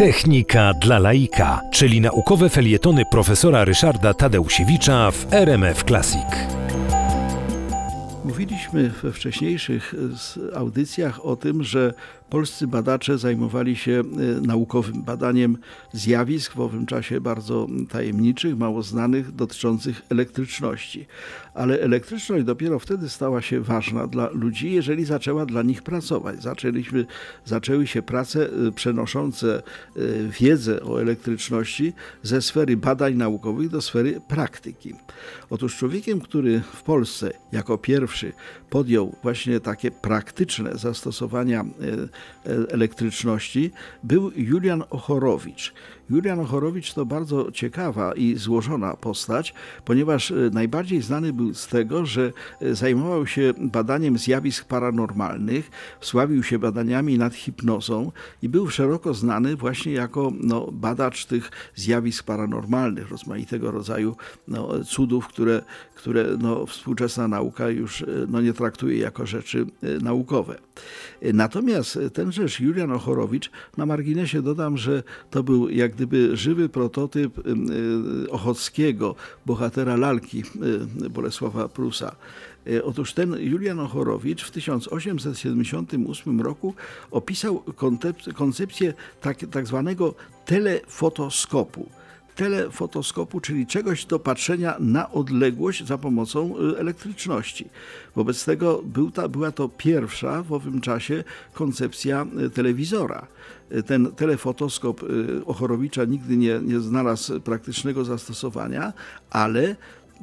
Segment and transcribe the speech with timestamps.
[0.00, 6.26] Technika dla laika, czyli naukowe felietony profesora Ryszarda Tadeusiewicza w RMF Classic.
[8.24, 9.94] Mówiliśmy we wcześniejszych
[10.56, 11.94] audycjach o tym, że
[12.30, 15.58] polscy badacze zajmowali się e, naukowym badaniem
[15.92, 21.06] zjawisk w owym czasie bardzo tajemniczych, mało znanych, dotyczących elektryczności.
[21.54, 26.42] Ale elektryczność dopiero wtedy stała się ważna dla ludzi, jeżeli zaczęła dla nich pracować.
[26.42, 27.06] Zaczęliśmy,
[27.44, 29.62] zaczęły się prace e, przenoszące
[30.40, 31.92] wiedzę o elektryczności
[32.22, 34.94] ze sfery badań naukowych do sfery praktyki.
[35.50, 38.32] Otóż człowiekiem, który w Polsce jako pierwszy
[38.70, 42.08] podjął właśnie takie praktyczne zastosowania e, e,
[42.68, 43.70] elektryczności,
[44.02, 45.72] był Julian Ochorowicz.
[46.10, 52.06] Julian Ochorowicz to bardzo ciekawa i złożona postać, ponieważ e, najbardziej znany był z tego,
[52.06, 52.32] że
[52.72, 55.70] zajmował się badaniem zjawisk paranormalnych,
[56.00, 62.24] sławił się badaniami nad hipnozą i był szeroko znany właśnie jako no, badacz tych zjawisk
[62.24, 64.16] paranormalnych, rozmaitego rodzaju
[64.48, 65.62] no, cudów, które,
[65.94, 70.58] które no, współczesna nauka już no, nie traktuje jako rzeczy e, naukowe.
[71.22, 77.38] E, natomiast tenżeż Julian Ochorowicz, na marginesie dodam, że to był jak gdyby żywy prototyp
[77.38, 77.42] e,
[78.30, 79.14] Ochockiego,
[79.46, 80.42] bohatera lalki
[81.10, 82.16] Bolesława Prusa.
[82.84, 86.74] Otóż ten Julian Ochorowicz w 1878 roku
[87.10, 87.62] opisał
[88.34, 90.14] koncepcję tak, tak zwanego
[90.46, 91.88] telefotoskopu
[92.36, 97.68] telefotoskopu, czyli czegoś do patrzenia na odległość za pomocą y, elektryczności.
[98.16, 103.26] Wobec tego był ta, była to pierwsza w owym czasie koncepcja y, telewizora.
[103.72, 105.00] Y, ten telefotoskop
[105.46, 108.92] Ochorowicza nigdy nie, nie znalazł praktycznego zastosowania,
[109.30, 109.76] ale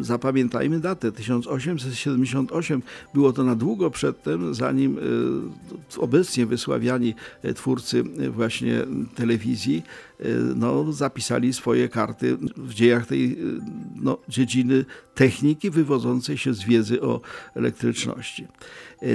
[0.00, 2.82] zapamiętajmy datę, 1878.
[3.14, 4.98] Było to na długo przedtem, zanim
[5.98, 7.14] obecnie wysławiani
[7.54, 9.82] twórcy właśnie telewizji
[10.54, 13.38] no, zapisali swoje karty w dziejach tej
[13.94, 17.20] no, dziedziny techniki wywodzącej się z wiedzy o
[17.54, 18.46] elektryczności.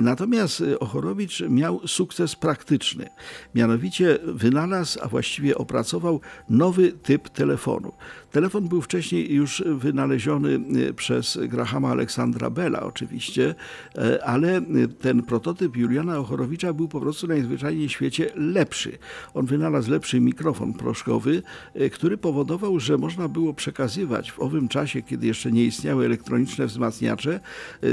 [0.01, 3.09] Natomiast Ochorowicz miał sukces praktyczny.
[3.55, 7.91] Mianowicie wynalazł, a właściwie opracował nowy typ telefonu.
[8.31, 10.59] Telefon był wcześniej już wynaleziony
[10.93, 13.55] przez Grahama Aleksandra Bella oczywiście,
[14.23, 14.61] ale
[14.99, 18.97] ten prototyp Juliana Ochorowicza był po prostu najzwyczajniej w świecie lepszy.
[19.33, 20.96] On wynalazł lepszy mikrofon proszkowy,
[21.73, 26.65] e, który powodował, że można było przekazywać w owym czasie, kiedy jeszcze nie istniały elektroniczne
[26.65, 27.39] wzmacniacze,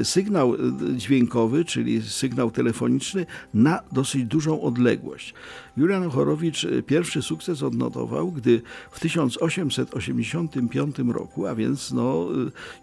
[0.03, 0.55] sygnał
[0.97, 5.35] dźwiękowy, czyli sygnał telefoniczny na dosyć dużą odległość.
[5.77, 12.29] Julian Ochorowicz pierwszy sukces odnotował, gdy w 1880 1955 roku, a więc no,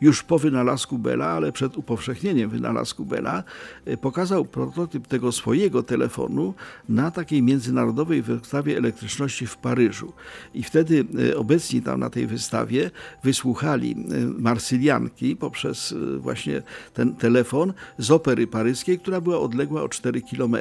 [0.02, 3.44] już po wynalazku Bella, ale przed upowszechnieniem wynalazku Bella,
[3.88, 6.54] y, pokazał prototyp tego swojego telefonu
[6.90, 10.11] na takiej międzynarodowej wystawie elektryczności w Paryżu.
[10.54, 12.92] I wtedy y, obecni tam na tej wystawie
[13.24, 13.96] wysłuchali
[14.38, 16.62] Marsylianki poprzez właśnie
[16.94, 20.56] ten telefon z opery paryskiej, która była odległa o 4 km.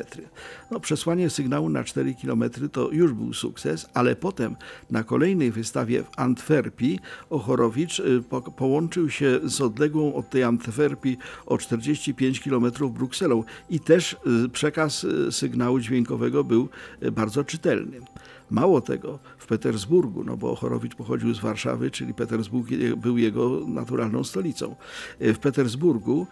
[0.71, 4.57] No, przesłanie sygnału na 4 km to już był sukces, ale potem
[4.91, 7.01] na kolejnej wystawie w Antwerpii
[7.31, 14.17] Ochorowicz po, połączył się z odległą od tej Antwerpii o 45 km Brukselą i też
[14.53, 16.69] przekaz sygnału dźwiękowego był
[17.13, 18.01] bardzo czytelny.
[18.51, 24.25] Mało tego, w Petersburgu, no bo Ochorowicz pochodził z Warszawy, czyli Petersburg był jego naturalną
[24.25, 24.77] stolicą.
[25.21, 26.27] W Petersburgu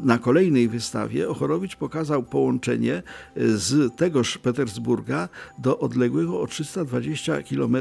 [0.00, 3.02] na kolejnej wystawie Ochorowicz pokazał połączenie
[3.36, 5.28] z tegoż Petersburga
[5.58, 7.76] do odległego o 320 km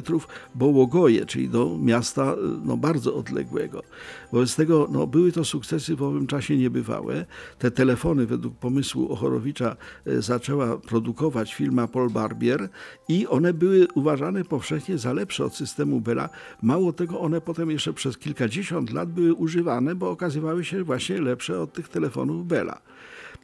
[0.56, 2.36] Bołogoje, czyli do miasta
[2.66, 3.84] no, bardzo odległego.
[4.32, 7.26] Wobec tego no, były to sukcesy w owym czasie niebywałe.
[7.60, 9.76] Te telefony według pomysłu Ochorowicza
[10.06, 12.70] e, zaczęła produkować firma Paul Barbier
[13.08, 16.30] i one były uważane powszechnie za lepsze od systemu Bella.
[16.62, 21.62] Mało tego, one potem jeszcze przez kilkadziesiąt lat były używane, bo okazywały się właśnie lepsze
[21.62, 22.82] od tych telefonów Bella.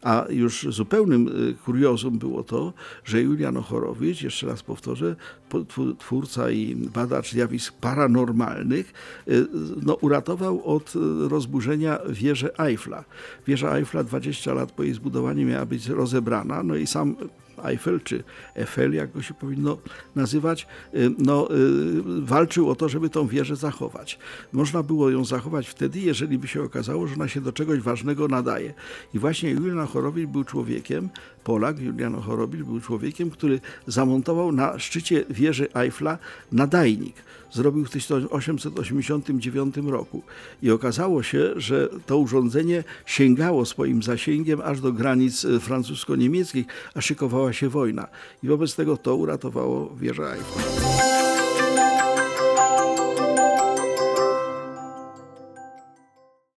[0.02, 2.74] A już zupełnym y, kuriozum było to,
[3.06, 5.16] że Julian Ochorowicz, jeszcze raz powtórzę,
[6.00, 8.94] twórca i badacz zjawisk paranormalnych,
[9.28, 9.48] y,
[9.82, 13.04] no, uratował od y, rozburzenia wieżę Eiffla.
[13.48, 17.16] Wieża Eiffla 20 lat po jej zbudowaniu miała być rozebrana, no i sam
[17.64, 18.24] Eiffel, czy
[18.56, 19.78] Eiffel, jak go się powinno
[20.16, 24.20] nazywać, y, no, y, walczył o to, żeby tą wieżę zachować.
[24.52, 28.28] Można było ją zachować wtedy, jeżeli by się okazało, że ona się do czegoś ważnego
[28.28, 28.74] nadaje.
[29.14, 31.10] I właśnie Julian Chorowicz był człowiekiem,
[31.44, 36.18] Polak, Julian Chorowicz był człowiekiem, który zamontował na szczycie wieży Eiffla
[36.52, 37.16] nadajnik.
[37.52, 40.24] Zrobił w 1889 roku.
[40.62, 46.66] I okazało się, że to urządzenie sięgało swoim zasięgiem aż do granic y, francusko-niemieckich,
[46.96, 48.08] a szykowała się wojna.
[48.44, 50.91] I wobec tego to uratowało wieżę Eiffla.